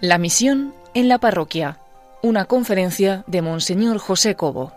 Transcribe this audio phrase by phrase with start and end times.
[0.00, 1.80] La misión en la parroquia.
[2.22, 4.72] Una conferencia de Monseñor José Cobo.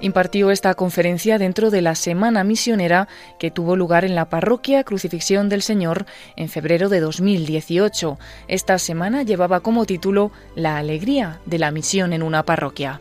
[0.00, 3.08] Impartió esta conferencia dentro de la Semana Misionera
[3.40, 6.06] que tuvo lugar en la parroquia Crucifixión del Señor
[6.36, 8.16] en febrero de 2018.
[8.46, 13.00] Esta semana llevaba como título La alegría de la misión en una parroquia.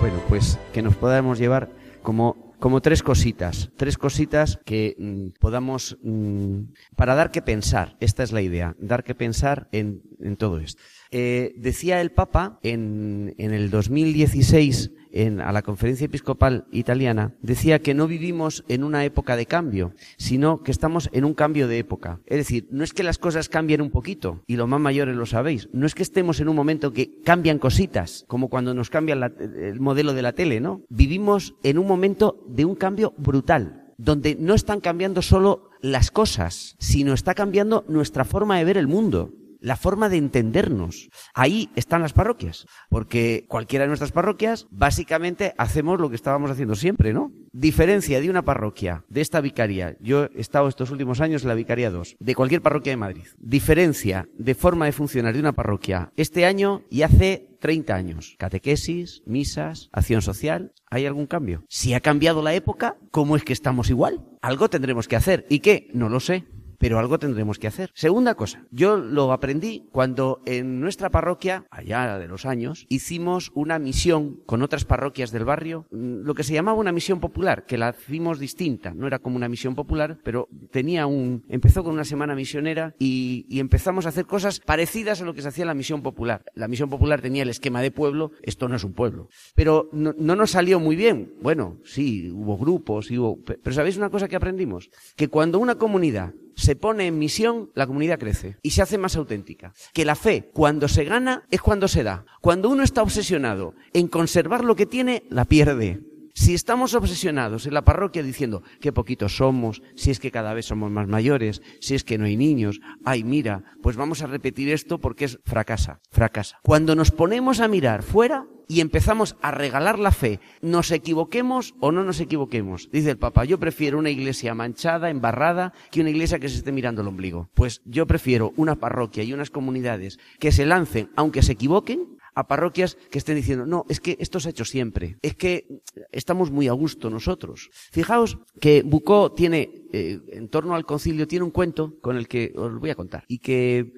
[0.00, 1.68] Bueno, pues que nos podamos llevar
[2.06, 8.22] como, como tres cositas, tres cositas que mm, podamos, mm, para dar que pensar, esta
[8.22, 10.80] es la idea, dar que pensar en, en todo esto.
[11.10, 17.80] Eh, decía el Papa en, en el 2016 en, a la conferencia episcopal italiana, decía
[17.80, 21.78] que no vivimos en una época de cambio, sino que estamos en un cambio de
[21.78, 22.20] época.
[22.26, 25.26] Es decir, no es que las cosas cambien un poquito, y los más mayores lo
[25.26, 29.16] sabéis, no es que estemos en un momento que cambian cositas, como cuando nos cambia
[29.16, 30.82] la, el modelo de la tele, ¿no?
[30.88, 36.76] Vivimos en un momento de un cambio brutal, donde no están cambiando solo las cosas,
[36.78, 39.32] sino está cambiando nuestra forma de ver el mundo
[39.66, 41.10] la forma de entendernos.
[41.34, 46.76] Ahí están las parroquias, porque cualquiera de nuestras parroquias, básicamente hacemos lo que estábamos haciendo
[46.76, 47.32] siempre, ¿no?
[47.52, 51.54] Diferencia de una parroquia, de esta vicaría, yo he estado estos últimos años en la
[51.54, 53.24] vicaría 2, de cualquier parroquia de Madrid.
[53.38, 58.36] Diferencia de forma de funcionar de una parroquia este año y hace 30 años.
[58.38, 60.74] Catequesis, misas, acción social.
[60.88, 61.64] ¿Hay algún cambio?
[61.68, 64.24] Si ha cambiado la época, ¿cómo es que estamos igual?
[64.42, 65.44] Algo tendremos que hacer.
[65.48, 65.88] ¿Y qué?
[65.92, 66.44] No lo sé
[66.78, 67.90] pero algo tendremos que hacer.
[67.94, 73.78] Segunda cosa, yo lo aprendí cuando en nuestra parroquia, allá de los años, hicimos una
[73.78, 77.78] misión con otras parroquias del barrio, mm, lo que se llamaba una misión popular, que
[77.78, 82.04] la hicimos distinta, no era como una misión popular, pero tenía un, empezó con una
[82.04, 85.68] semana misionera y, y empezamos a hacer cosas parecidas a lo que se hacía en
[85.68, 86.44] la misión popular.
[86.54, 90.14] La misión popular tenía el esquema de pueblo, esto no es un pueblo, pero no,
[90.18, 91.34] no nos salió muy bien.
[91.40, 94.90] Bueno, sí, hubo grupos, hubo, pero ¿sabéis una cosa que aprendimos?
[95.16, 99.14] Que cuando una comunidad se pone en misión, la comunidad crece y se hace más
[99.16, 99.72] auténtica.
[99.92, 102.24] Que la fe, cuando se gana, es cuando se da.
[102.40, 106.00] Cuando uno está obsesionado en conservar lo que tiene, la pierde.
[106.38, 110.66] Si estamos obsesionados en la parroquia diciendo qué poquitos somos, si es que cada vez
[110.66, 114.68] somos más mayores, si es que no hay niños, ay mira, pues vamos a repetir
[114.68, 116.60] esto porque es fracasa, fracasa.
[116.62, 121.92] Cuando nos ponemos a mirar fuera, y empezamos a regalar la fe, nos equivoquemos o
[121.92, 122.90] no nos equivoquemos.
[122.90, 126.72] Dice el Papa, yo prefiero una iglesia manchada, embarrada, que una iglesia que se esté
[126.72, 127.48] mirando el ombligo.
[127.54, 132.46] Pues yo prefiero una parroquia y unas comunidades que se lancen, aunque se equivoquen, a
[132.46, 135.80] parroquias que estén diciendo, no, es que esto se ha hecho siempre, es que
[136.12, 137.70] estamos muy a gusto nosotros.
[137.90, 142.52] Fijaos que Bucó tiene, eh, en torno al concilio, tiene un cuento con el que
[142.54, 143.90] os voy a contar y que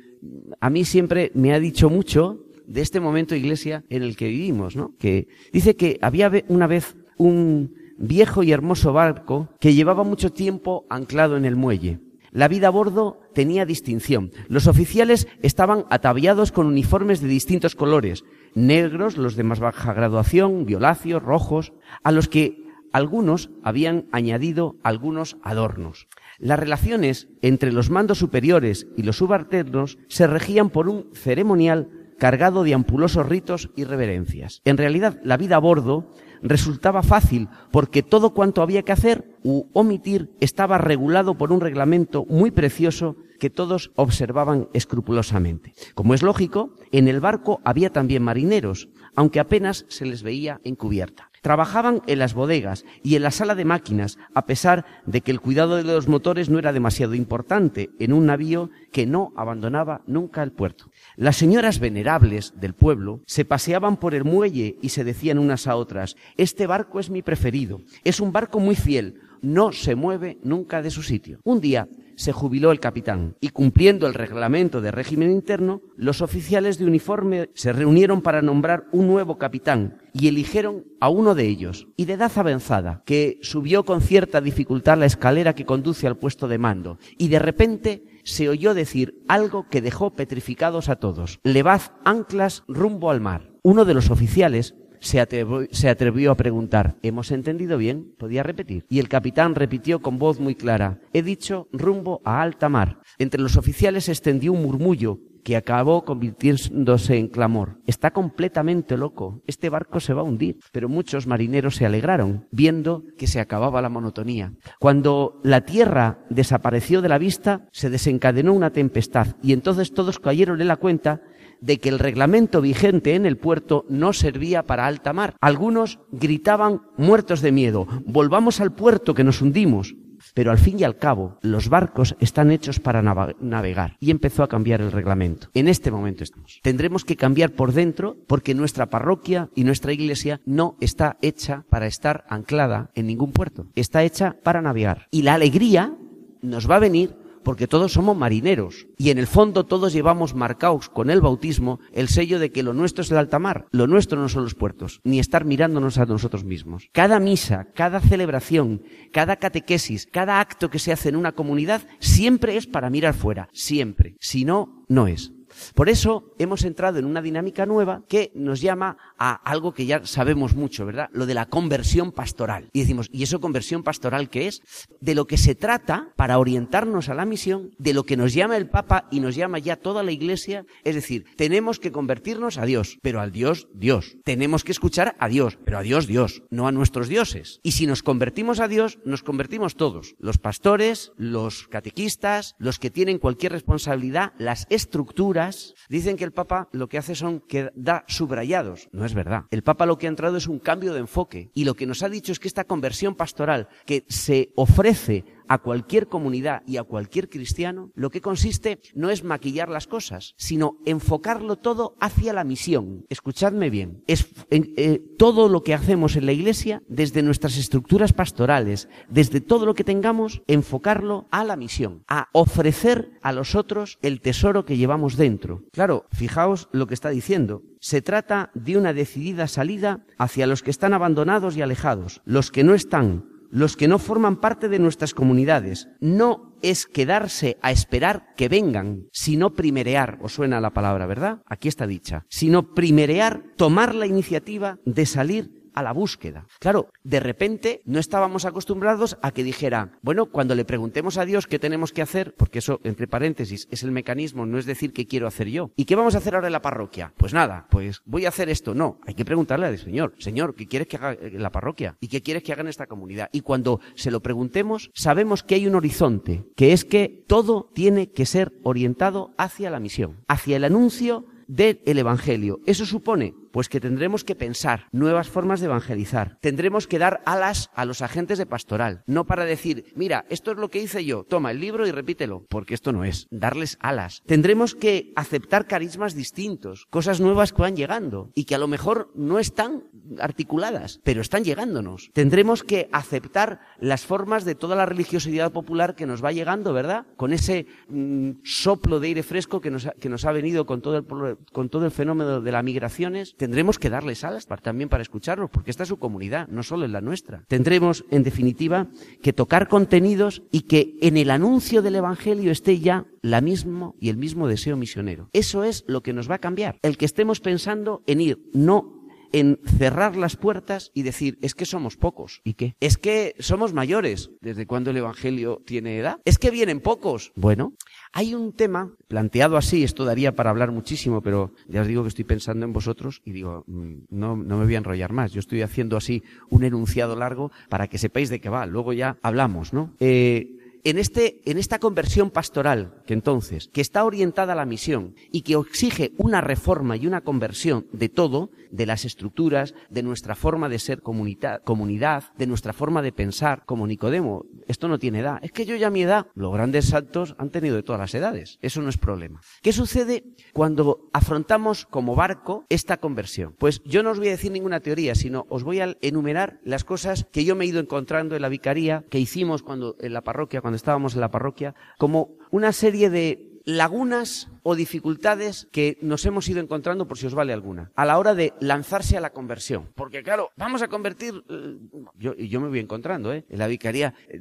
[0.61, 4.77] a mí siempre me ha dicho mucho de este momento iglesia en el que vivimos,
[4.77, 4.95] ¿no?
[4.99, 10.87] Que dice que había una vez un viejo y hermoso barco que llevaba mucho tiempo
[10.89, 11.99] anclado en el muelle.
[12.31, 14.31] La vida a bordo tenía distinción.
[14.49, 18.25] Los oficiales estaban ataviados con uniformes de distintos colores,
[18.55, 21.73] negros, los de más baja graduación, violáceos, rojos,
[22.03, 26.09] a los que algunos habían añadido algunos adornos.
[26.39, 32.65] Las relaciones entre los mandos superiores y los subalternos se regían por un ceremonial cargado
[32.65, 34.61] de ampulosos ritos y reverencias.
[34.65, 36.11] En realidad, la vida a bordo
[36.43, 42.25] resultaba fácil porque todo cuanto había que hacer u omitir estaba regulado por un reglamento
[42.29, 45.73] muy precioso que todos observaban escrupulosamente.
[45.95, 50.75] Como es lógico, en el barco había también marineros, aunque apenas se les veía en
[50.75, 51.28] cubierta.
[51.43, 55.41] Trabajaban en las bodegas y en la sala de máquinas, a pesar de que el
[55.41, 60.43] cuidado de los motores no era demasiado importante en un navío que no abandonaba nunca
[60.43, 60.91] el puerto.
[61.17, 65.77] Las señoras venerables del pueblo se paseaban por el muelle y se decían unas a
[65.77, 70.83] otras, este barco es mi preferido, es un barco muy fiel, no se mueve nunca
[70.83, 71.41] de su sitio.
[71.45, 71.89] Un día
[72.19, 77.51] se jubiló el capitán y cumpliendo el reglamento de régimen interno, los oficiales de uniforme
[77.55, 82.15] se reunieron para nombrar un nuevo capitán y eligieron a uno de ellos, y de
[82.15, 86.99] edad avanzada, que subió con cierta dificultad la escalera que conduce al puesto de mando,
[87.19, 91.39] y de repente se oyó decir algo que dejó petrificados a todos.
[91.45, 93.53] Levad anclas rumbo al mar.
[93.63, 98.15] Uno de los oficiales se atrevió, a preguntar, ¿hemos entendido bien?
[98.19, 98.85] Podía repetir.
[98.89, 103.01] Y el capitán repitió con voz muy clara, he dicho rumbo a alta mar.
[103.19, 107.81] Entre los oficiales se extendió un murmullo que acabó convirtiéndose en clamor.
[107.87, 109.43] Está completamente loco.
[109.47, 110.59] Este barco se va a hundir.
[110.73, 114.53] Pero muchos marineros se alegraron, viendo que se acababa la monotonía.
[114.79, 120.61] Cuando la tierra desapareció de la vista, se desencadenó una tempestad y entonces todos cayeron
[120.61, 121.23] en la cuenta
[121.61, 125.37] de que el reglamento vigente en el puerto no servía para alta mar.
[125.41, 129.95] Algunos gritaban muertos de miedo, volvamos al puerto que nos hundimos.
[130.35, 133.97] Pero al fin y al cabo, los barcos están hechos para navegar.
[134.01, 135.49] Y empezó a cambiar el reglamento.
[135.55, 136.61] En este momento estamos.
[136.63, 141.87] Tendremos que cambiar por dentro porque nuestra parroquia y nuestra iglesia no está hecha para
[141.87, 143.67] estar anclada en ningún puerto.
[143.75, 145.07] Está hecha para navegar.
[145.11, 145.97] Y la alegría
[146.43, 147.15] nos va a venir
[147.49, 152.09] porque todos somos marineros y en el fondo todos llevamos marcados con el bautismo el
[152.09, 155.01] sello de que lo nuestro es el alta mar, lo nuestro no son los puertos,
[155.03, 156.91] ni estar mirándonos a nosotros mismos.
[156.93, 158.83] Cada misa, cada celebración,
[159.15, 163.49] cada catequesis, cada acto que se hace en una comunidad siempre es para mirar fuera,
[163.55, 164.17] siempre.
[164.21, 165.33] Si no, no es.
[165.75, 170.05] Por eso hemos entrado en una dinámica nueva que nos llama a algo que ya
[170.07, 171.09] sabemos mucho, ¿verdad?
[171.13, 172.71] Lo de la conversión pastoral.
[172.73, 174.63] Y decimos, ¿y eso conversión pastoral qué es?
[175.01, 178.57] De lo que se trata para orientarnos a la misión, de lo que nos llama
[178.57, 180.65] el Papa y nos llama ya toda la Iglesia.
[180.85, 184.17] Es decir, tenemos que convertirnos a Dios, pero al Dios, Dios.
[184.25, 187.61] Tenemos que escuchar a Dios, pero a Dios, Dios, no a nuestros dioses.
[187.63, 190.15] Y si nos convertimos a Dios, nos convertimos todos.
[190.19, 195.48] Los pastores, los catequistas, los que tienen cualquier responsabilidad, las estructuras.
[195.89, 198.89] Dicen que el Papa lo que hace son que da subrayados.
[198.93, 199.45] No es verdad.
[199.51, 202.03] El Papa lo que ha entrado es un cambio de enfoque y lo que nos
[202.03, 206.85] ha dicho es que esta conversión pastoral que se ofrece a cualquier comunidad y a
[206.85, 212.45] cualquier cristiano, lo que consiste no es maquillar las cosas, sino enfocarlo todo hacia la
[212.45, 213.05] misión.
[213.09, 218.89] Escuchadme bien, es eh, todo lo que hacemos en la iglesia, desde nuestras estructuras pastorales,
[219.09, 224.21] desde todo lo que tengamos, enfocarlo a la misión, a ofrecer a los otros el
[224.21, 225.65] tesoro que llevamos dentro.
[225.73, 227.63] Claro, fijaos lo que está diciendo.
[227.81, 232.65] Se trata de una decidida salida hacia los que están abandonados y alejados, los que
[232.65, 235.89] no están los que no forman parte de nuestras comunidades.
[236.01, 241.43] No es quedarse a esperar que vengan, sino primerear, os suena la palabra, ¿verdad?
[241.47, 246.47] Aquí está dicha, sino primerear, tomar la iniciativa de salir a la búsqueda.
[246.59, 251.47] Claro, de repente no estábamos acostumbrados a que dijera, bueno, cuando le preguntemos a Dios
[251.47, 255.07] qué tenemos que hacer, porque eso, entre paréntesis, es el mecanismo, no es decir qué
[255.07, 255.71] quiero hacer yo.
[255.77, 257.13] ¿Y qué vamos a hacer ahora en la parroquia?
[257.17, 258.75] Pues nada, pues voy a hacer esto.
[258.75, 261.97] No, hay que preguntarle al Señor, Señor, ¿qué quieres que haga en la parroquia?
[262.01, 263.29] ¿Y qué quieres que haga en esta comunidad?
[263.33, 268.11] Y cuando se lo preguntemos, sabemos que hay un horizonte, que es que todo tiene
[268.11, 272.61] que ser orientado hacia la misión, hacia el anuncio del Evangelio.
[272.67, 276.39] Eso supone pues que tendremos que pensar nuevas formas de evangelizar.
[276.41, 280.59] Tendremos que dar alas a los agentes de pastoral, no para decir, mira, esto es
[280.59, 284.23] lo que hice yo, toma el libro y repítelo, porque esto no es, darles alas.
[284.27, 289.11] Tendremos que aceptar carismas distintos, cosas nuevas que van llegando y que a lo mejor
[289.17, 289.83] no están
[290.21, 292.11] articuladas, pero están llegándonos.
[292.13, 297.07] Tendremos que aceptar las formas de toda la religiosidad popular que nos va llegando, ¿verdad?
[297.17, 300.81] Con ese mm, soplo de aire fresco que nos, ha, que nos ha venido con
[300.81, 305.01] todo, el, con todo el fenómeno de las migraciones tendremos que darles alas también para
[305.01, 307.45] escucharlos, porque esta es su comunidad, no solo es la nuestra.
[307.49, 308.89] Tendremos, en definitiva,
[309.23, 314.11] que tocar contenidos y que en el anuncio del Evangelio esté ya la mismo y
[314.11, 315.31] el mismo deseo misionero.
[315.33, 316.77] Eso es lo que nos va a cambiar.
[316.83, 318.98] El que estemos pensando en ir, no
[319.33, 322.41] en cerrar las puertas y decir, es que somos pocos.
[322.45, 322.77] ¿Y qué?
[322.81, 324.31] Es que somos mayores.
[324.41, 326.21] ¿Desde cuándo el Evangelio tiene edad?
[326.25, 327.33] Es que vienen pocos.
[327.37, 327.75] Bueno,
[328.13, 332.09] hay un tema planteado así, esto daría para hablar muchísimo, pero ya os digo que
[332.09, 335.33] estoy pensando en vosotros y digo, mm, no, no me voy a enrollar más.
[335.33, 338.67] Yo estoy haciendo así un enunciado largo para que sepáis de qué va.
[338.67, 339.95] Luego ya hablamos, ¿no?
[340.01, 345.15] Eh, en, este, en esta conversión pastoral, que entonces, que está orientada a la misión
[345.33, 350.35] y que exige una reforma y una conversión de todo, de las estructuras, de nuestra
[350.35, 355.39] forma de ser comunidad, de nuestra forma de pensar, como Nicodemo, esto no tiene edad.
[355.43, 358.59] Es que yo ya mi edad, los grandes saltos han tenido de todas las edades.
[358.61, 359.41] Eso no es problema.
[359.63, 363.55] ¿Qué sucede cuando afrontamos como barco esta conversión?
[363.59, 366.85] Pues yo no os voy a decir ninguna teoría, sino os voy a enumerar las
[366.85, 370.23] cosas que yo me he ido encontrando en la vicaría, que hicimos cuando en la
[370.23, 376.27] parroquia, cuando estábamos en la parroquia, como una serie de lagunas o dificultades que nos
[376.27, 379.31] hemos ido encontrando, por si os vale alguna, a la hora de lanzarse a la
[379.31, 379.89] conversión.
[379.95, 381.79] Porque claro, vamos a convertir, eh,
[382.19, 383.47] yo, yo me voy encontrando, ¿eh?
[383.49, 384.39] En la vicaría eh,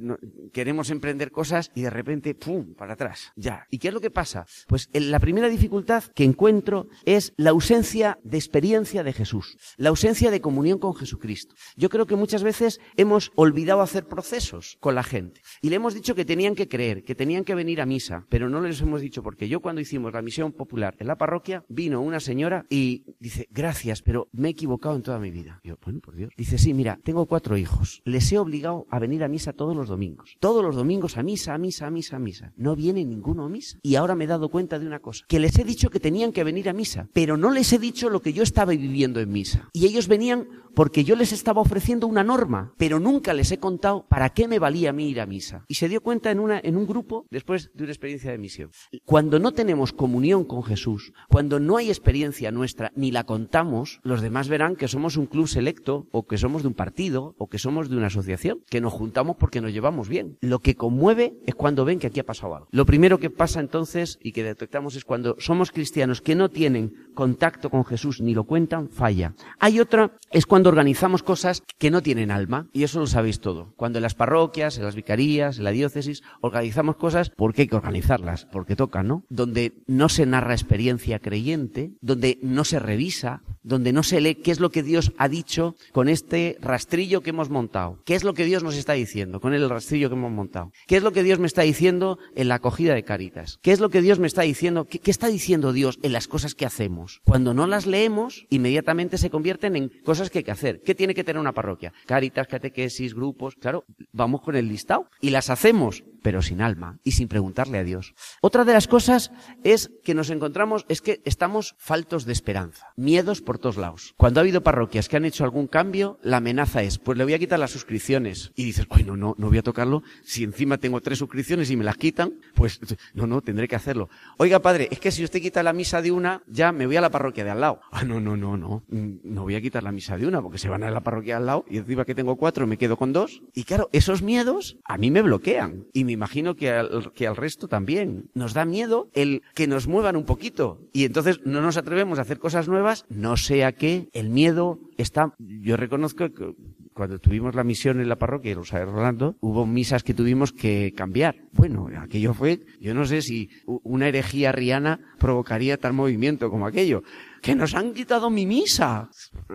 [0.52, 3.68] queremos emprender cosas y de repente, ¡pum!, para atrás, ya.
[3.72, 4.46] ¿Y qué es lo que pasa?
[4.68, 10.30] Pues la primera dificultad que encuentro es la ausencia de experiencia de Jesús, la ausencia
[10.30, 11.56] de comunión con Jesucristo.
[11.78, 15.94] Yo creo que muchas veces hemos olvidado hacer procesos con la gente y le hemos
[15.94, 19.00] dicho que tenían que creer, que tenían que venir a misa, pero no les hemos
[19.00, 23.04] dicho porque yo cuando hicimos la misión popular en la parroquia, vino una señora y
[23.20, 25.62] dice, gracias, pero me he equivocado en toda mi vida.
[25.64, 26.32] yo, bueno, por Dios.
[26.38, 28.02] Dice, sí, mira, tengo cuatro hijos.
[28.06, 30.36] Les he obligado a venir a misa todos los domingos.
[30.40, 32.54] Todos los domingos a misa, a misa, a misa, a misa.
[32.58, 33.80] No viene ninguno a misa.
[33.84, 36.32] Y ahora me he dado cuenta de una cosa, que les he dicho que tenían
[36.32, 39.32] que venir a misa, pero no les he dicho lo que yo estaba viviendo en
[39.32, 39.70] misa.
[39.74, 40.48] Y ellos venían
[40.78, 44.60] porque yo les estaba ofreciendo una norma, pero nunca les he contado para qué me
[44.60, 45.66] valía a mí ir a misa.
[45.68, 48.70] Y se dio cuenta en, una, en un grupo después de una experiencia de misión.
[49.04, 54.22] Cuando no tenemos comunión con Jesús, cuando no hay experiencia nuestra ni la contamos, los
[54.22, 57.60] demás verán que somos un club selecto o que somos de un partido o que
[57.60, 60.38] somos de una asociación, que nos juntamos porque nos llevamos bien.
[60.40, 62.70] Lo que conmueve es cuando ven que aquí ha pasado algo.
[62.72, 66.94] Lo primero que pasa entonces y que detectamos es cuando somos cristianos que no tienen
[67.14, 69.34] contacto con Jesús ni lo cuentan, falla.
[69.60, 73.74] Hay otra, es cuando organizamos cosas que no tienen alma, y eso lo sabéis todo.
[73.76, 77.76] Cuando en las parroquias, en las vicarías, en la diócesis, organizamos cosas porque hay que
[77.76, 79.24] organizarlas, porque tocan, ¿no?
[79.30, 84.52] Donde no se narra experiencia creyente, donde no se revisa, donde no se lee qué
[84.52, 88.00] es lo que Dios ha dicho con este rastrillo que hemos montado.
[88.06, 90.72] ¿Qué es lo que Dios nos está diciendo con el rastrillo que hemos montado?
[90.88, 93.60] ¿Qué es lo que Dios me está diciendo en la acogida de Caritas?
[93.62, 94.86] ¿Qué es lo que Dios me está diciendo?
[94.86, 97.22] ¿Qué, qué está diciendo Dios en las cosas que hacemos?
[97.26, 100.82] Cuando no las leemos, inmediatamente se convierten en cosas que hay que hacer.
[100.82, 101.94] ¿Qué tiene que tener una parroquia?
[102.06, 103.56] Caritas, catequesis, grupos.
[103.56, 107.84] Claro, vamos con el listado y las hacemos, pero sin alma y sin preguntarle a
[107.84, 108.14] Dios.
[108.42, 109.32] Otra de las cosas
[109.64, 112.88] es que nos encontramos, es que estamos faltos de esperanza.
[112.96, 114.14] Miedos por todos lados.
[114.18, 117.34] Cuando ha habido parroquias que han hecho algún cambio, la amenaza es, pues le voy
[117.34, 118.52] a quitar las suscripciones.
[118.56, 120.04] Y dices, ay, no, no, voy a tocarlo.
[120.24, 122.80] Si encima tengo tres suscripciones y me las quitan, pues
[123.14, 124.10] no, no, tendré que hacerlo.
[124.38, 127.02] Oiga, padre, es que si usted quita la misa de una, ya me voy a
[127.02, 127.82] la parroquia de al lado.
[127.92, 128.84] Ah, no, no, no, no.
[128.90, 131.38] No voy a quitar la misa de una porque se van a la parroquia de
[131.38, 133.42] al lado y encima que tengo cuatro me quedo con dos.
[133.54, 135.88] Y claro, esos miedos a mí me bloquean.
[135.94, 138.30] Y me imagino que al, que al resto también.
[138.34, 140.80] Nos da miedo el que nos muevan un poquito.
[140.94, 145.34] Y entonces no nos atrevemos a hacer cosas nuevas, no sea que el miedo está,
[145.40, 146.54] yo reconozco que
[146.94, 150.94] cuando tuvimos la misión en la parroquia de Rosario Rolando, hubo misas que tuvimos que
[150.98, 151.36] cambiar.
[151.54, 157.04] Bueno, aquello fue, yo no sé si una herejía riana provocaría tal movimiento como aquello.
[157.42, 159.10] Que nos han quitado mi misa.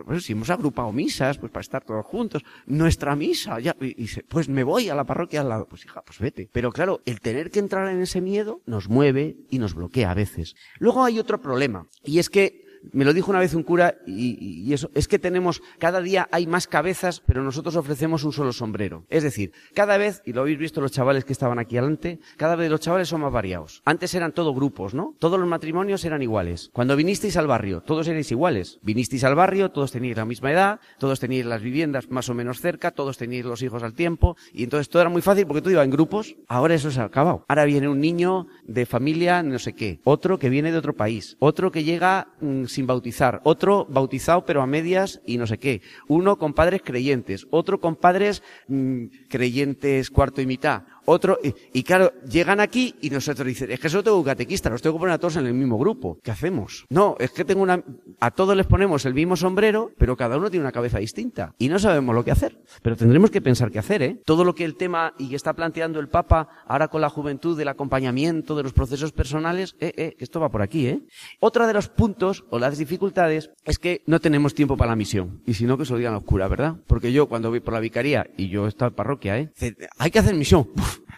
[0.04, 2.42] Pues si hemos agrupado misas, pues para estar todos juntos.
[2.66, 5.66] Nuestra misa, ya, y, pues me voy a la parroquia al lado.
[5.66, 6.48] Pues hija, pues vete.
[6.52, 10.14] Pero claro, el tener que entrar en ese miedo nos mueve y nos bloquea a
[10.14, 10.54] veces.
[10.78, 12.61] Luego hay otro problema, y es que
[12.92, 16.28] me lo dijo una vez un cura y, y, eso, es que tenemos, cada día
[16.32, 19.04] hay más cabezas, pero nosotros ofrecemos un solo sombrero.
[19.08, 22.56] Es decir, cada vez, y lo habéis visto los chavales que estaban aquí adelante, cada
[22.56, 23.82] vez los chavales son más variados.
[23.84, 25.14] Antes eran todos grupos, ¿no?
[25.18, 26.70] Todos los matrimonios eran iguales.
[26.72, 28.78] Cuando vinisteis al barrio, todos erais iguales.
[28.82, 32.60] Vinisteis al barrio, todos teníais la misma edad, todos teníais las viviendas más o menos
[32.60, 35.72] cerca, todos teníais los hijos al tiempo, y entonces todo era muy fácil porque todo
[35.72, 36.36] iba en grupos.
[36.48, 37.44] Ahora eso se ha acabado.
[37.48, 41.36] Ahora viene un niño de familia no sé qué, otro que viene de otro país,
[41.38, 45.82] otro que llega mmm, sin bautizar, otro bautizado pero a medias y no sé qué,
[46.08, 51.82] uno con padres creyentes, otro con padres mmm, creyentes cuarto y mitad, otro, y, y,
[51.82, 55.00] claro, llegan aquí y nosotros dicen, es que solo tengo un catequista, los tengo que
[55.00, 56.18] poner a todos en el mismo grupo.
[56.22, 56.84] ¿Qué hacemos?
[56.88, 57.82] No, es que tengo una,
[58.20, 61.54] a todos les ponemos el mismo sombrero, pero cada uno tiene una cabeza distinta.
[61.58, 62.60] Y no sabemos lo que hacer.
[62.82, 64.20] Pero tendremos que pensar qué hacer, ¿eh?
[64.24, 67.56] Todo lo que el tema y que está planteando el Papa ahora con la juventud
[67.56, 71.02] del acompañamiento de los procesos personales, eh, eh, que esto va por aquí, ¿eh?
[71.40, 75.42] Otra de los puntos o las dificultades es que no tenemos tiempo para la misión.
[75.46, 76.76] Y si no, que se lo digan los curas, ¿verdad?
[76.86, 79.50] Porque yo cuando voy por la vicaría y yo estoy en parroquia, ¿eh?
[79.98, 80.68] Hay que hacer misión.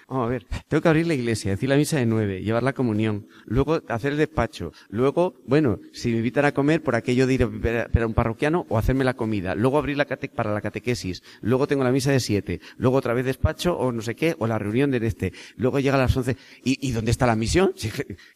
[0.09, 2.75] Vamos a ver, tengo que abrir la iglesia, decir la misa de nueve, llevar la
[2.75, 7.35] comunión, luego hacer el despacho, luego, bueno, si me invitan a comer, por aquello de
[7.35, 10.53] ir a ver a un parroquiano o hacerme la comida, luego abrir la cate para
[10.53, 14.15] la catequesis, luego tengo la misa de siete, luego otra vez despacho o no sé
[14.15, 17.27] qué, o la reunión de este, luego llega a las once, ¿y, y dónde está
[17.27, 17.73] la misión?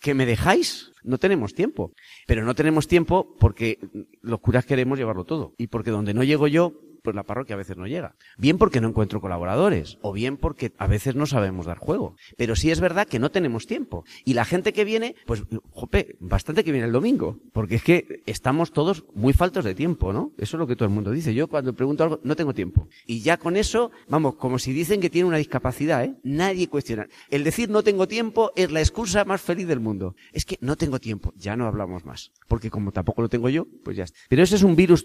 [0.00, 0.92] ¿Que me dejáis?
[1.02, 1.92] No tenemos tiempo.
[2.26, 3.78] Pero no tenemos tiempo porque
[4.22, 5.54] los curas queremos llevarlo todo.
[5.58, 8.16] Y porque donde no llego yo, pues la parroquia a veces no llega.
[8.36, 12.16] Bien porque no encuentro colaboradores, o bien porque a veces no sabemos dar juego.
[12.36, 14.04] Pero sí es verdad que no tenemos tiempo.
[14.24, 17.38] Y la gente que viene, pues, jope, bastante que viene el domingo.
[17.52, 20.32] Porque es que estamos todos muy faltos de tiempo, ¿no?
[20.38, 21.34] Eso es lo que todo el mundo dice.
[21.34, 22.88] Yo cuando pregunto algo, no tengo tiempo.
[23.06, 26.14] Y ya con eso, vamos, como si dicen que tiene una discapacidad, ¿eh?
[26.22, 27.08] Nadie cuestiona.
[27.30, 30.14] El decir no tengo tiempo es la excusa más feliz del mundo.
[30.32, 31.32] Es que no tengo tiempo.
[31.36, 32.32] Ya no hablamos más.
[32.48, 34.18] Porque como tampoco lo tengo yo, pues ya está.
[34.28, 35.04] Pero ese es un virus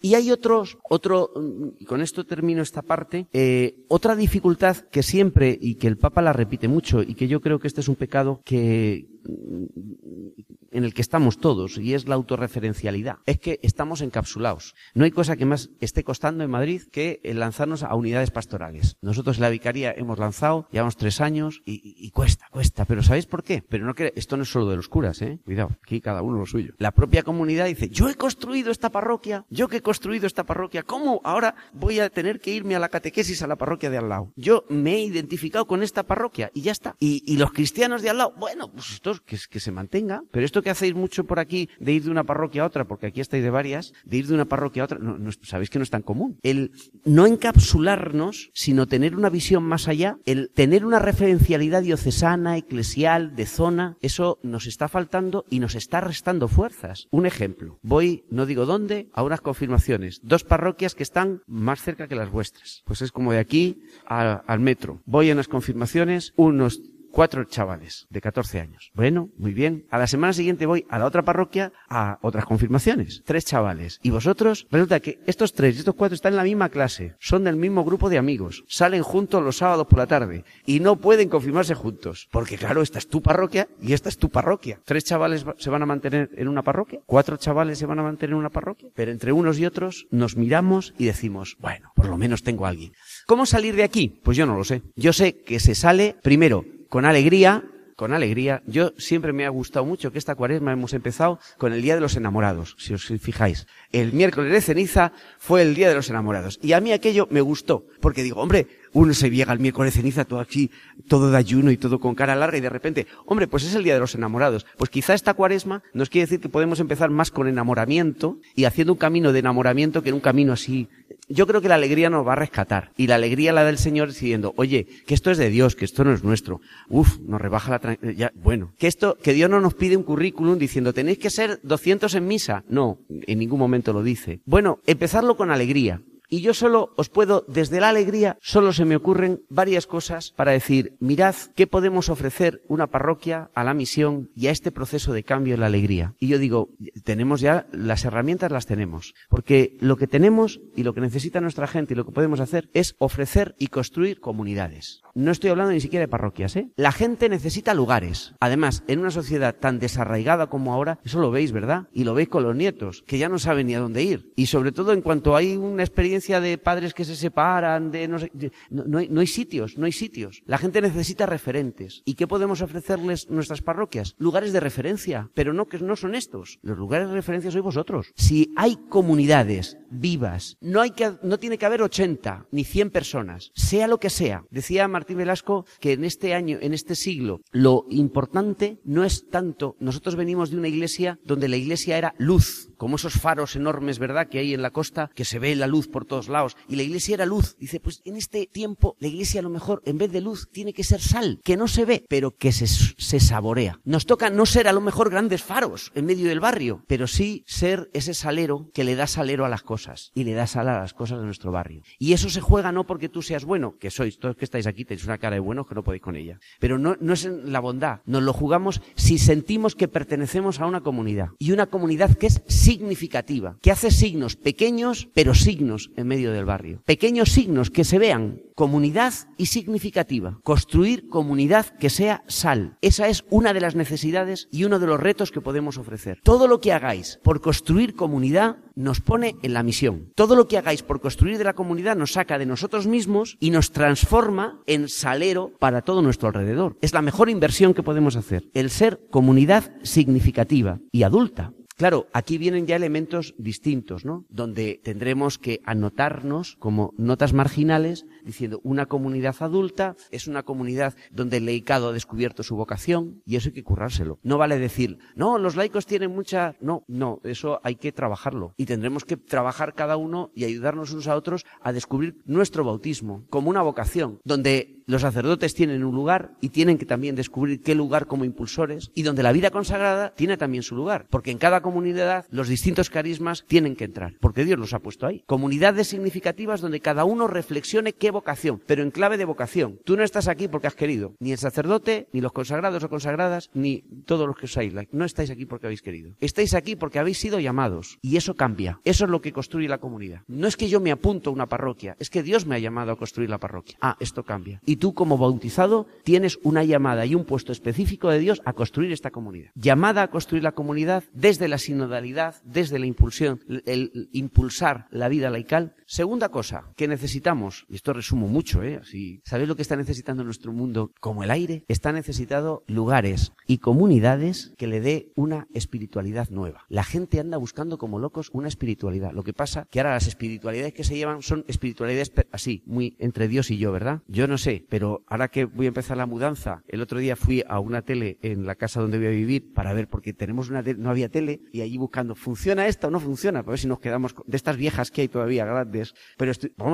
[0.00, 1.30] y hay otros, otro,
[1.78, 6.22] y con esto termino esta parte, eh, otra dificultad que siempre, y que el Papa
[6.22, 10.94] la repite mucho, y que yo creo que este es un pecado que, en el
[10.94, 13.18] que estamos todos y es la autorreferencialidad.
[13.26, 14.74] Es que estamos encapsulados.
[14.94, 18.96] No hay cosa que más esté costando en Madrid que lanzarnos a unidades pastorales.
[19.00, 22.84] Nosotros en la vicaría hemos lanzado, llevamos tres años y, cuesta, cuesta.
[22.84, 23.62] Pero ¿sabéis por qué?
[23.68, 25.40] Pero no que esto no es solo de los curas, ¿eh?
[25.44, 26.74] Cuidado, aquí cada uno lo suyo.
[26.78, 30.82] La propia comunidad dice, yo he construido esta parroquia, yo que he construido esta parroquia,
[30.82, 34.08] ¿cómo ahora voy a tener que irme a la catequesis a la parroquia de al
[34.08, 34.32] lado?
[34.36, 36.96] Yo me he identificado con esta parroquia y ya está.
[36.98, 40.22] Y, los cristianos de al lado, bueno, pues esto que, que se mantenga.
[40.30, 43.06] Pero esto que hacéis mucho por aquí de ir de una parroquia a otra, porque
[43.06, 45.82] aquí estáis de varias, de ir de una parroquia a otra, no, sabéis que no
[45.82, 46.38] es tan común.
[46.42, 46.72] El
[47.04, 53.46] no encapsularnos, sino tener una visión más allá, el tener una referencialidad diocesana, eclesial, de
[53.46, 57.08] zona, eso nos está faltando y nos está restando fuerzas.
[57.10, 62.08] Un ejemplo, voy, no digo dónde, a unas confirmaciones, dos parroquias que están más cerca
[62.08, 62.82] que las vuestras.
[62.84, 65.00] Pues es como de aquí al metro.
[65.06, 68.90] Voy a unas confirmaciones, unos cuatro chavales de 14 años.
[68.94, 69.86] Bueno, muy bien.
[69.90, 73.22] A la semana siguiente voy a la otra parroquia a otras confirmaciones.
[73.24, 74.00] Tres chavales.
[74.02, 77.44] Y vosotros, resulta que estos tres y estos cuatro están en la misma clase, son
[77.44, 81.28] del mismo grupo de amigos, salen juntos los sábados por la tarde y no pueden
[81.28, 82.28] confirmarse juntos.
[82.30, 84.80] Porque claro, esta es tu parroquia y esta es tu parroquia.
[84.84, 88.32] Tres chavales se van a mantener en una parroquia, cuatro chavales se van a mantener
[88.32, 92.16] en una parroquia, pero entre unos y otros nos miramos y decimos, bueno, por lo
[92.16, 92.92] menos tengo a alguien.
[93.26, 94.20] ¿Cómo salir de aquí?
[94.22, 94.82] Pues yo no lo sé.
[94.96, 98.62] Yo sé que se sale primero con alegría, con alegría.
[98.66, 102.00] Yo siempre me ha gustado mucho que esta cuaresma hemos empezado con el Día de
[102.00, 103.66] los Enamorados, si os fijáis.
[103.92, 106.58] El miércoles de ceniza fue el Día de los Enamorados.
[106.62, 110.00] Y a mí aquello me gustó, porque digo, hombre, uno se llega el miércoles de
[110.00, 110.70] ceniza todo aquí,
[111.06, 113.84] todo de ayuno y todo con cara larga y de repente, hombre, pues es el
[113.84, 114.66] Día de los Enamorados.
[114.76, 118.94] Pues quizá esta cuaresma nos quiere decir que podemos empezar más con enamoramiento y haciendo
[118.94, 120.88] un camino de enamoramiento que en un camino así
[121.30, 122.92] yo creo que la alegría nos va a rescatar.
[122.96, 126.04] Y la alegría la del Señor diciendo, oye, que esto es de Dios, que esto
[126.04, 126.60] no es nuestro.
[126.88, 128.74] Uf, nos rebaja la ya, bueno.
[128.78, 132.26] Que esto, que Dios no nos pide un currículum diciendo, tenéis que ser 200 en
[132.26, 132.64] misa.
[132.68, 134.40] No, en ningún momento lo dice.
[134.44, 136.02] Bueno, empezarlo con alegría.
[136.30, 140.52] Y yo solo os puedo, desde la alegría, solo se me ocurren varias cosas para
[140.52, 145.24] decir, mirad qué podemos ofrecer una parroquia a la misión y a este proceso de
[145.24, 146.14] cambio en la alegría.
[146.20, 146.70] Y yo digo,
[147.02, 149.12] tenemos ya, las herramientas las tenemos.
[149.28, 152.70] Porque lo que tenemos y lo que necesita nuestra gente y lo que podemos hacer
[152.74, 155.02] es ofrecer y construir comunidades.
[155.20, 156.70] No estoy hablando ni siquiera de parroquias, ¿eh?
[156.76, 158.32] La gente necesita lugares.
[158.40, 161.88] Además, en una sociedad tan desarraigada como ahora, eso lo veis, ¿verdad?
[161.92, 164.32] Y lo veis con los nietos, que ya no saben ni a dónde ir.
[164.34, 168.18] Y sobre todo en cuanto hay una experiencia de padres que se separan, de no
[168.18, 168.32] sé,
[168.70, 170.42] no, hay, no hay sitios, no hay sitios.
[170.46, 172.00] La gente necesita referentes.
[172.06, 174.14] ¿Y qué podemos ofrecerles nuestras parroquias?
[174.16, 176.60] Lugares de referencia, pero no que no son estos.
[176.62, 178.12] Los lugares de referencia sois vosotros.
[178.16, 183.52] Si hay comunidades vivas, no hay que, no tiene que haber 80 ni 100 personas,
[183.54, 184.44] sea lo que sea.
[184.50, 189.76] Decía Martín Velasco que en este año, en este siglo, lo importante no es tanto,
[189.80, 194.28] nosotros venimos de una iglesia donde la iglesia era luz, como esos faros enormes, ¿verdad?,
[194.28, 196.56] que hay en la costa, que se ve la luz por todos lados.
[196.68, 197.56] Y la iglesia era luz.
[197.58, 200.72] Dice, pues en este tiempo la iglesia a lo mejor, en vez de luz, tiene
[200.72, 203.80] que ser sal, que no se ve, pero que se, se saborea.
[203.84, 207.44] Nos toca no ser a lo mejor grandes faros en medio del barrio, pero sí
[207.46, 210.80] ser ese salero que le da salero a las cosas y le da sal a
[210.80, 211.82] las cosas de nuestro barrio.
[211.98, 214.84] Y eso se juega no porque tú seas bueno, que sois, todos que estáis aquí
[214.90, 216.40] tenéis una cara de buenos que no podéis con ella.
[216.58, 218.00] Pero no, no es la bondad.
[218.06, 221.28] Nos lo jugamos si sentimos que pertenecemos a una comunidad.
[221.38, 226.44] Y una comunidad que es significativa, que hace signos pequeños, pero signos en medio del
[226.44, 226.82] barrio.
[226.86, 230.40] Pequeños signos que se vean, comunidad y significativa.
[230.42, 232.76] Construir comunidad que sea sal.
[232.82, 236.18] Esa es una de las necesidades y uno de los retos que podemos ofrecer.
[236.24, 240.12] Todo lo que hagáis por construir comunidad nos pone en la misión.
[240.14, 243.50] Todo lo que hagáis por construir de la comunidad nos saca de nosotros mismos y
[243.50, 246.76] nos transforma en salero para todo nuestro alrededor.
[246.80, 248.48] Es la mejor inversión que podemos hacer.
[248.54, 251.52] El ser comunidad significativa y adulta.
[251.80, 254.26] Claro, aquí vienen ya elementos distintos, ¿no?
[254.28, 261.38] Donde tendremos que anotarnos como notas marginales diciendo una comunidad adulta es una comunidad donde
[261.38, 264.18] el laicado ha descubierto su vocación y eso hay que currárselo.
[264.22, 266.54] No vale decir, no, los laicos tienen mucha...
[266.60, 268.52] No, no, eso hay que trabajarlo.
[268.58, 273.24] Y tendremos que trabajar cada uno y ayudarnos unos a otros a descubrir nuestro bautismo
[273.30, 277.74] como una vocación, donde los sacerdotes tienen un lugar y tienen que también descubrir qué
[277.74, 281.60] lugar como impulsores y donde la vida consagrada tiene también su lugar, porque en cada
[281.60, 285.24] comunidad los distintos carismas tienen que entrar, porque Dios los ha puesto ahí.
[285.26, 289.78] Comunidades significativas donde cada uno reflexione qué vocación, pero en clave de vocación.
[289.84, 293.50] Tú no estás aquí porque has querido, ni el sacerdote, ni los consagrados o consagradas,
[293.54, 294.60] ni todos los que sois.
[294.92, 296.14] No estáis aquí porque habéis querido.
[296.20, 298.80] Estáis aquí porque habéis sido llamados y eso cambia.
[298.84, 300.22] Eso es lo que construye la comunidad.
[300.28, 302.92] No es que yo me apunto a una parroquia, es que Dios me ha llamado
[302.92, 303.78] a construir la parroquia.
[303.80, 304.60] Ah, esto cambia.
[304.80, 309.12] Tú como bautizado tienes una llamada y un puesto específico de Dios a construir esta
[309.12, 309.50] comunidad.
[309.54, 315.30] Llamada a construir la comunidad desde la sinodalidad, desde la impulsión, el impulsar la vida
[315.30, 315.74] laical.
[315.92, 318.80] Segunda cosa que necesitamos, y esto resumo mucho, ¿eh?
[319.24, 321.64] ¿sabéis lo que está necesitando nuestro mundo como el aire?
[321.66, 326.64] Está necesitado lugares y comunidades que le dé una espiritualidad nueva.
[326.68, 329.10] La gente anda buscando como locos una espiritualidad.
[329.10, 333.26] Lo que pasa que ahora las espiritualidades que se llevan son espiritualidades así, muy entre
[333.26, 334.02] Dios y yo, ¿verdad?
[334.06, 337.42] Yo no sé, pero ahora que voy a empezar la mudanza, el otro día fui
[337.48, 340.62] a una tele en la casa donde voy a vivir para ver, porque tenemos una
[340.62, 343.42] no había tele, y allí buscando, ¿funciona esta o no funciona?
[343.42, 345.79] Para ver si nos quedamos de estas viejas que hay todavía grandes.
[346.16, 346.32] Pero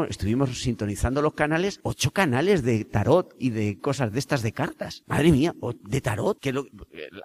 [0.08, 5.04] estuvimos sintonizando los canales, ocho canales de tarot y de cosas de estas de cartas.
[5.06, 6.52] Madre mía, de tarot, que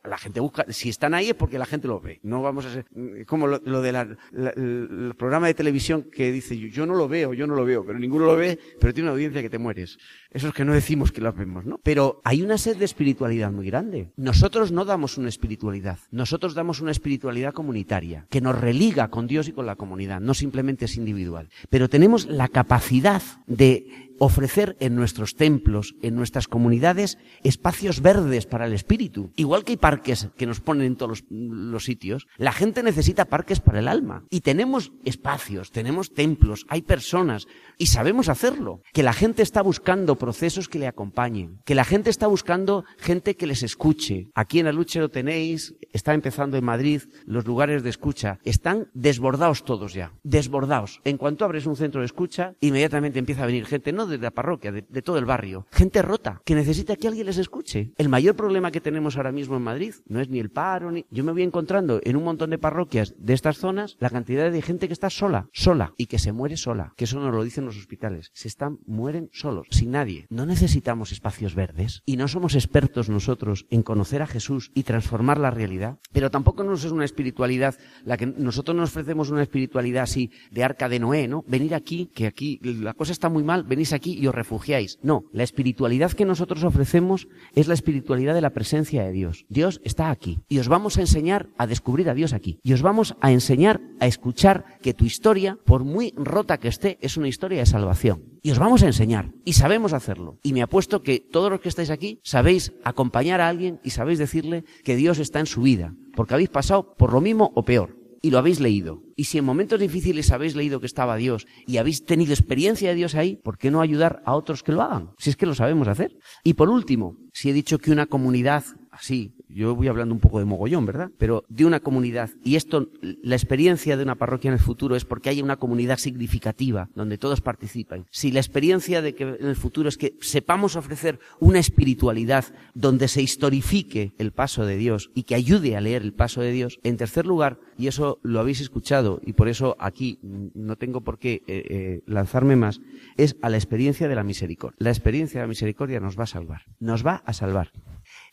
[0.04, 2.20] la gente busca, si están ahí es porque la gente lo ve.
[2.24, 2.86] No vamos a ser,
[3.26, 7.48] como lo, de la, el programa de televisión que dice, yo no lo veo, yo
[7.48, 9.98] no lo veo, pero ninguno lo ve, pero tiene una audiencia que te mueres.
[10.30, 11.80] Eso es que no decimos que lo vemos, ¿no?
[11.84, 14.12] Pero hay una sed de espiritualidad muy grande.
[14.16, 19.48] Nosotros no damos una espiritualidad, nosotros damos una espiritualidad comunitaria, que nos religa con Dios
[19.48, 21.50] y con la comunidad, no simplemente es individual.
[21.70, 28.68] Pero tenemos la capacidad de ofrecer en nuestros templos, en nuestras comunidades, espacios verdes para
[28.68, 29.32] el espíritu.
[29.36, 33.60] Igual que hay parques que nos ponen en todos los, sitios, la gente necesita parques
[33.62, 34.24] para el alma.
[34.30, 37.48] Y tenemos espacios, tenemos templos, hay personas,
[37.80, 38.84] y sabemos hacerlo.
[38.94, 43.36] Que la gente está buscando procesos que le acompañen, que la gente está buscando gente
[43.36, 44.30] que les escuche.
[44.36, 48.38] Aquí en la lucha lo tenéis, está empezando en Madrid los lugares de escucha.
[48.44, 51.02] Están desbordados todos ya, desbordados.
[51.06, 54.32] En cuanto abres un centro de escucha, inmediatamente empieza a venir gente, no de la
[54.32, 55.66] parroquia, de, todo el barrio.
[55.72, 57.94] Gente rota, que necesita que alguien les escuche.
[57.98, 61.06] El mayor problema que tenemos ahora mismo en Madrid no es ni el paro, ni...
[61.10, 64.62] Yo me voy encontrando en un montón de parroquias de estas zonas la cantidad de
[64.62, 66.94] gente que está sola, sola, y que se muere sola.
[66.98, 68.32] Que eso nos lo dicen los hospitales.
[68.34, 70.28] Se están, mueren solos, sin nadie.
[70.30, 72.02] No necesitamos espacios verdes.
[72.06, 76.00] Y no somos expertos nosotros en conocer a Jesús y transformar la realidad.
[76.12, 80.64] Pero tampoco nos es una espiritualidad, la que nosotros nos ofrecemos una espiritualidad así de
[80.64, 81.44] arca de Noé, ¿no?
[81.48, 85.00] Venir aquí, que aquí la cosa está muy mal, venís aquí y os refugiáis.
[85.02, 89.46] No, la espiritualidad que nosotros ofrecemos es la espiritualidad de la presencia de Dios.
[89.50, 92.60] Dios está aquí y os vamos a enseñar a descubrir a Dios aquí.
[92.64, 96.98] Y os vamos a enseñar a escuchar que tu historia, por muy rota que esté,
[97.02, 98.24] es una historia de salvación.
[98.42, 99.32] Y os vamos a enseñar.
[99.46, 100.40] Y sabemos hacerlo.
[100.44, 104.20] Y me apuesto que todos los que estáis aquí sabéis acompañar a alguien y sabéis
[104.20, 105.94] decirle que Dios está en su vida.
[106.16, 109.04] Porque habéis pasado por lo mismo o peor y lo habéis leído.
[109.16, 112.96] Y si en momentos difíciles habéis leído que estaba Dios y habéis tenido experiencia de
[112.96, 115.12] Dios ahí, ¿por qué no ayudar a otros que lo hagan?
[115.18, 116.18] Si es que lo sabemos hacer.
[116.44, 120.40] Y por último, si he dicho que una comunidad así, yo voy hablando un poco
[120.40, 121.12] de mogollón, ¿verdad?
[121.18, 122.30] Pero de una comunidad.
[122.44, 125.98] Y esto, la experiencia de una parroquia en el futuro es porque haya una comunidad
[125.98, 128.06] significativa donde todos participan.
[128.12, 133.08] Si la experiencia de que en el futuro es que sepamos ofrecer una espiritualidad donde
[133.08, 136.80] se historifique el paso de Dios y que ayude a leer el paso de Dios.
[136.84, 141.20] En tercer lugar, y eso lo habéis escuchado y por eso aquí no tengo por
[141.20, 142.82] qué eh, eh, lanzarme más,
[143.18, 144.78] es a la experiencia de la misericordia.
[144.80, 146.62] La experiencia de la misericordia nos va a salvar.
[146.80, 147.72] Nos va a salvar.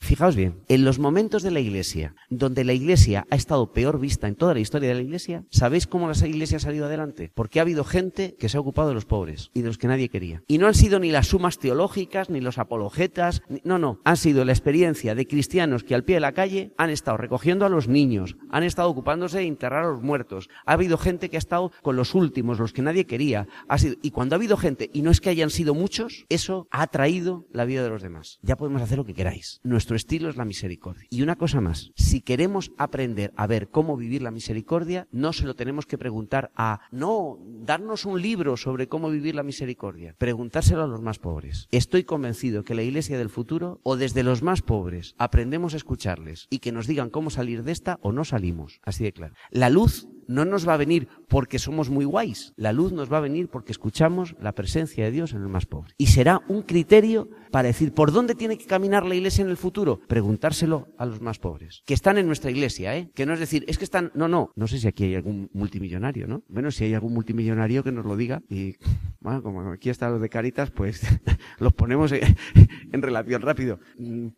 [0.01, 4.29] Fijaos bien, en los momentos de la Iglesia donde la Iglesia ha estado peor vista
[4.29, 7.33] en toda la historia de la Iglesia, ¿sabéis cómo la Iglesia ha salido adelante?
[7.35, 9.89] Porque ha habido gente que se ha ocupado de los pobres y de los que
[9.89, 10.43] nadie quería.
[10.47, 14.45] Y no han sido ni las sumas teológicas, ni los apologetas, no, no, han sido
[14.45, 17.89] la experiencia de cristianos que al pie de la calle han estado recogiendo a los
[17.89, 20.49] niños, han estado ocupándose de enterrar a los muertos.
[20.65, 23.49] Ha habido gente que ha estado con los últimos, los que nadie quería.
[23.69, 26.69] Ha sido, y cuando ha habido gente, y no es que hayan sido muchos, eso
[26.71, 28.39] ha traído la vida de los demás.
[28.43, 29.61] Ya podemos hacer lo que queráis
[29.95, 31.07] estilo es la misericordia.
[31.11, 35.47] Y una cosa más, si queremos aprender a ver cómo vivir la misericordia, no se
[35.47, 40.85] lo tenemos que preguntar a, no, darnos un libro sobre cómo vivir la misericordia, preguntárselo
[40.85, 41.69] a los más pobres.
[41.71, 46.47] Estoy convencido que la iglesia del futuro, o desde los más pobres, aprendemos a escucharles
[46.51, 48.81] y que nos digan cómo salir de esta o no salimos.
[48.83, 49.35] Así de claro.
[49.51, 52.53] La luz no nos va a venir porque somos muy guays.
[52.57, 55.67] La luz nos va a venir porque escuchamos la presencia de Dios en el más
[55.67, 55.95] pobre.
[55.99, 59.57] Y será un criterio para decir por dónde tiene que caminar la iglesia en el
[59.57, 60.01] futuro.
[60.07, 61.83] Preguntárselo a los más pobres.
[61.87, 63.11] Que están en nuestra iglesia, ¿eh?
[63.15, 64.53] Que no es decir, es que están, no, no.
[64.55, 66.43] No sé si aquí hay algún multimillonario, ¿no?
[66.49, 68.43] Bueno, si hay algún multimillonario que nos lo diga.
[68.49, 68.77] Y,
[69.21, 71.01] bueno, como aquí están los de Caritas, pues
[71.59, 73.81] los ponemos en relación rápido.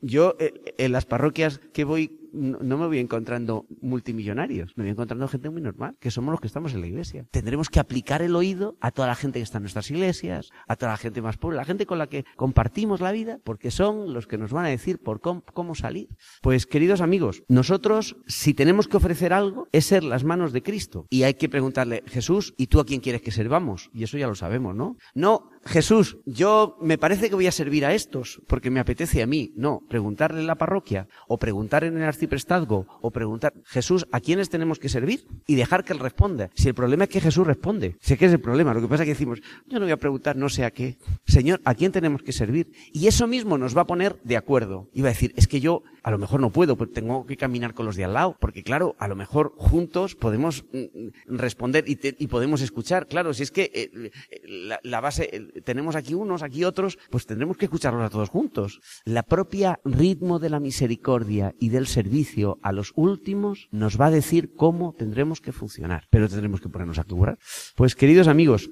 [0.01, 5.29] Yo, eh, en las parroquias que voy no me voy encontrando multimillonarios, me voy encontrando
[5.29, 7.27] gente muy normal, que somos los que estamos en la iglesia.
[7.31, 10.77] Tendremos que aplicar el oído a toda la gente que está en nuestras iglesias, a
[10.77, 14.13] toda la gente más pobre, la gente con la que compartimos la vida, porque son
[14.13, 16.09] los que nos van a decir por cómo, cómo salir.
[16.43, 21.07] Pues queridos amigos, nosotros si tenemos que ofrecer algo es ser las manos de Cristo
[21.11, 23.91] y hay que preguntarle, Jesús, ¿y tú a quién quieres que servamos?
[23.93, 24.97] Y eso ya lo sabemos, ¿no?
[25.15, 29.27] No, Jesús, yo me parece que voy a servir a estos porque me apetece a
[29.27, 29.53] mí.
[29.57, 34.49] No, preguntarle en la parroquia o preguntar en el arciprestazgo o preguntar, Jesús, ¿a quiénes
[34.49, 35.27] tenemos que servir?
[35.47, 36.51] Y dejar que él responda.
[36.55, 38.73] Si el problema es que Jesús responde, sé que es el problema.
[38.73, 40.97] Lo que pasa es que decimos, yo no voy a preguntar no sé a qué.
[41.27, 42.73] Señor, ¿a quién tenemos que servir?
[42.93, 44.89] Y eso mismo nos va a poner de acuerdo.
[44.93, 47.37] Y va a decir, es que yo a lo mejor no puedo, pero tengo que
[47.37, 51.37] caminar con los de al lado, porque claro, a lo mejor juntos podemos mm, mm,
[51.37, 53.07] responder y, y podemos escuchar.
[53.07, 54.11] Claro, si es que eh,
[54.45, 55.31] la, la, base,
[55.65, 58.81] tenemos aquí unos, aquí otros, pues tendremos que escucharlos a todos juntos.
[59.05, 64.11] La propia ritmo de la misericordia y del servicio a los últimos nos va a
[64.11, 67.39] decir cómo tendremos que funcionar, pero tendremos que ponernos a curar.
[67.77, 68.71] Pues queridos amigos,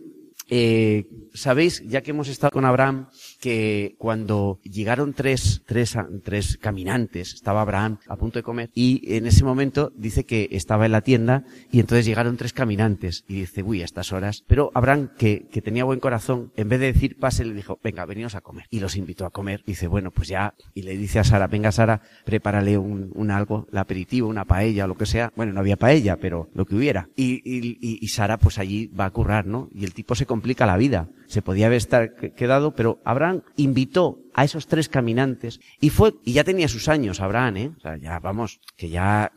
[0.48, 7.34] eh, Sabéis, ya que hemos estado con Abraham, que cuando llegaron tres, tres, tres caminantes,
[7.34, 11.02] estaba Abraham a punto de comer, y en ese momento dice que estaba en la
[11.02, 14.42] tienda, y entonces llegaron tres caminantes, y dice, uy, a estas horas.
[14.48, 18.04] Pero Abraham, que, que tenía buen corazón, en vez de decir pase, le dijo, venga,
[18.04, 18.66] venidos a comer.
[18.70, 19.62] Y los invitó a comer.
[19.64, 23.30] Y dice, bueno, pues ya, y le dice a Sara, venga Sara, prepárale un, un
[23.30, 25.32] algo, el aperitivo, una paella, lo que sea.
[25.37, 27.08] Bueno, no había paella, pero lo que hubiera.
[27.14, 29.68] Y, y, y Sara, pues allí va a currar, ¿no?
[29.72, 34.18] Y el tipo se complica la vida se podía haber estar quedado, pero Abraham invitó
[34.33, 37.70] a esos tres caminantes y fue, y ya tenía sus años Abraham, ¿eh?
[37.77, 39.31] O sea, ya vamos, que ya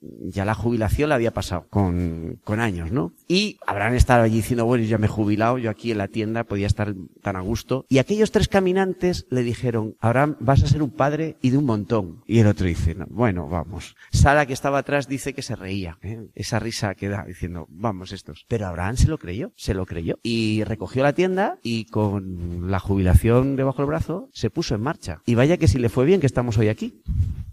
[0.00, 3.12] ya la jubilación la había pasado con, con años, ¿no?
[3.30, 6.42] Y Abraham estaba allí diciendo, bueno, ya me he jubilado, yo aquí en la tienda
[6.42, 7.86] podía estar tan a gusto.
[7.88, 11.64] Y aquellos tres caminantes le dijeron, Abraham, vas a ser un padre y de un
[11.64, 12.24] montón.
[12.26, 13.94] Y el otro dice, no, bueno, vamos.
[14.10, 15.96] Sara, que estaba atrás, dice que se reía.
[16.02, 16.26] ¿eh?
[16.34, 18.46] Esa risa que da, diciendo, vamos estos.
[18.48, 20.18] Pero Abraham se lo creyó, se lo creyó.
[20.24, 25.22] Y recogió la tienda y con la jubilación debajo del brazo, se puso en marcha.
[25.24, 27.00] Y vaya que si le fue bien que estamos hoy aquí.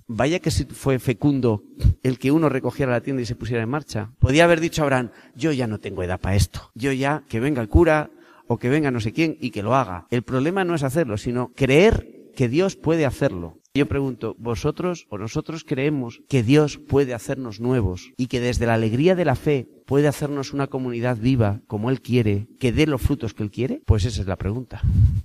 [0.10, 1.64] Vaya que si fue fecundo
[2.02, 4.12] el que uno recogiera la tienda y se pusiera en marcha.
[4.20, 6.72] Podía haber dicho Abraham, yo ya no tengo edad para esto.
[6.74, 8.10] Yo ya, que venga el cura
[8.48, 10.08] o que venga no sé quién y que lo haga.
[10.10, 13.58] El problema no es hacerlo, sino creer que Dios puede hacerlo.
[13.74, 18.74] Yo pregunto, ¿vosotros o nosotros creemos que Dios puede hacernos nuevos y que desde la
[18.74, 23.02] alegría de la fe puede hacernos una comunidad viva como Él quiere, que dé los
[23.02, 23.82] frutos que Él quiere?
[23.86, 24.82] Pues esa es la pregunta.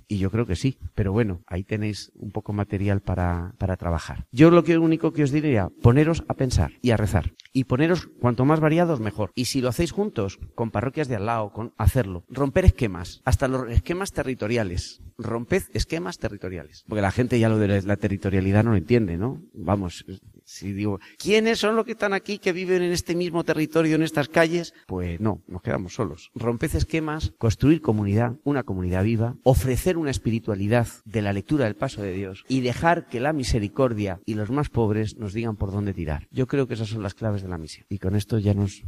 [0.07, 0.77] Y yo creo que sí.
[0.95, 4.25] Pero bueno, ahí tenéis un poco material para, para trabajar.
[4.31, 7.33] Yo lo que único que os diría, poneros a pensar y a rezar.
[7.51, 9.31] Y poneros cuanto más variados mejor.
[9.35, 12.23] Y si lo hacéis juntos, con parroquias de al lado, con hacerlo.
[12.29, 15.01] Romper esquemas, hasta los esquemas territoriales.
[15.17, 16.85] Romped esquemas territoriales.
[16.87, 19.41] Porque la gente ya lo de la territorialidad no lo entiende, ¿no?
[19.53, 20.05] Vamos,
[20.45, 24.03] si digo, ¿quiénes son los que están aquí que viven en este mismo territorio, en
[24.03, 24.73] estas calles?
[24.87, 26.31] Pues no, nos quedamos solos.
[26.35, 32.01] Romped esquemas, construir comunidad, una comunidad viva, ofrecer una espiritualidad de la lectura del paso
[32.01, 35.93] de Dios y dejar que la misericordia y los más pobres nos digan por dónde
[35.93, 36.27] tirar.
[36.31, 37.85] Yo creo que esas son las claves de la misión.
[37.89, 38.83] Y con esto ya nos,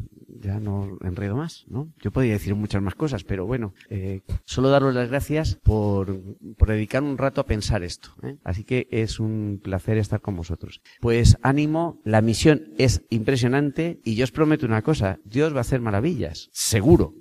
[0.45, 1.91] ya no enredo más, ¿no?
[2.01, 6.21] Yo podría decir muchas más cosas, pero bueno, eh, solo daros las gracias por,
[6.57, 8.09] por dedicar un rato a pensar esto.
[8.23, 8.37] ¿eh?
[8.43, 10.81] Así que es un placer estar con vosotros.
[11.01, 15.61] Pues ánimo, la misión es impresionante y yo os prometo una cosa, Dios va a
[15.61, 17.13] hacer maravillas, seguro.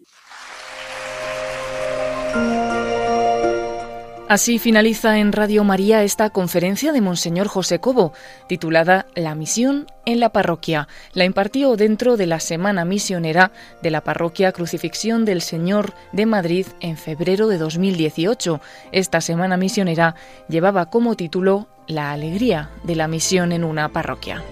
[4.27, 8.15] Así finaliza en Radio María esta conferencia de Monseñor José Cobo,
[8.49, 10.89] titulada La misión en la parroquia.
[11.13, 16.67] La impartió dentro de la Semana Misionera de la Parroquia Crucifixión del Señor de Madrid
[16.81, 18.63] en febrero de 2018.
[18.93, 20.15] Esta Semana Misionera
[20.49, 24.43] llevaba como título La alegría de la misión en una parroquia.